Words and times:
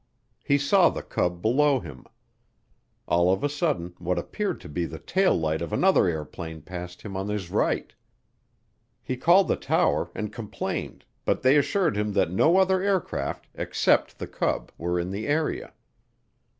He 0.43 0.57
saw 0.57 0.89
the 0.89 1.03
Cub 1.03 1.43
below 1.43 1.79
him. 1.79 2.05
All 3.07 3.31
of 3.31 3.43
a 3.43 3.47
sudden 3.49 3.93
what 3.99 4.17
appeared 4.17 4.59
to 4.61 4.67
be 4.67 4.85
the 4.85 4.97
taillight 4.97 5.61
of 5.61 5.71
another 5.71 6.07
airplane 6.07 6.63
passed 6.63 7.03
him 7.03 7.15
on 7.15 7.27
his 7.29 7.51
right. 7.51 7.93
He 9.03 9.15
called 9.15 9.47
the 9.47 9.55
tower 9.55 10.09
and 10.15 10.33
complained 10.33 11.05
but 11.23 11.43
they 11.43 11.55
assured 11.55 11.95
him 11.95 12.13
that 12.13 12.31
no 12.31 12.57
other 12.57 12.81
aircraft 12.81 13.45
except 13.53 14.17
the 14.17 14.25
Cub 14.25 14.71
were 14.75 14.99
in 14.99 15.11
the 15.11 15.27
area. 15.27 15.71